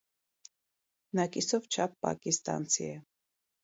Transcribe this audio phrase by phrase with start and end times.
[1.21, 3.01] Նա կիսով չափ պակիստանցի է։